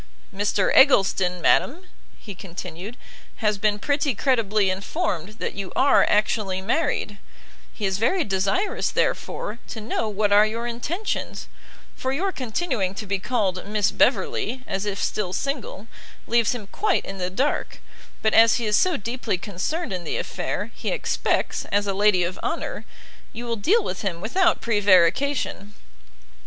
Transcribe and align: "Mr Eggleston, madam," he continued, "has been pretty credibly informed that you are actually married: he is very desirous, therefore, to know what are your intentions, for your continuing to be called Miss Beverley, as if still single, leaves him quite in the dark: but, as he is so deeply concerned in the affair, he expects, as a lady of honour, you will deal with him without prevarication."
"Mr 0.33 0.71
Eggleston, 0.73 1.39
madam," 1.41 1.83
he 2.17 2.33
continued, 2.33 2.97
"has 3.35 3.59
been 3.59 3.77
pretty 3.77 4.15
credibly 4.15 4.67
informed 4.71 5.37
that 5.37 5.53
you 5.53 5.71
are 5.75 6.03
actually 6.09 6.59
married: 6.59 7.19
he 7.71 7.85
is 7.85 7.99
very 7.99 8.23
desirous, 8.23 8.89
therefore, 8.89 9.59
to 9.67 9.79
know 9.79 10.09
what 10.09 10.31
are 10.33 10.43
your 10.47 10.65
intentions, 10.65 11.47
for 11.95 12.11
your 12.11 12.31
continuing 12.31 12.95
to 12.95 13.05
be 13.05 13.19
called 13.19 13.67
Miss 13.67 13.91
Beverley, 13.91 14.63
as 14.65 14.87
if 14.87 14.99
still 14.99 15.33
single, 15.33 15.85
leaves 16.25 16.55
him 16.55 16.65
quite 16.65 17.05
in 17.05 17.19
the 17.19 17.29
dark: 17.29 17.79
but, 18.23 18.33
as 18.33 18.55
he 18.55 18.65
is 18.65 18.75
so 18.75 18.97
deeply 18.97 19.37
concerned 19.37 19.93
in 19.93 20.03
the 20.03 20.17
affair, 20.17 20.71
he 20.73 20.89
expects, 20.89 21.65
as 21.65 21.85
a 21.85 21.93
lady 21.93 22.23
of 22.23 22.39
honour, 22.41 22.85
you 23.33 23.45
will 23.45 23.55
deal 23.55 23.83
with 23.83 24.01
him 24.01 24.19
without 24.19 24.61
prevarication." 24.61 25.75